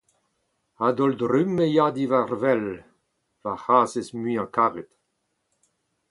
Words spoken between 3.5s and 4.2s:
c'hazhez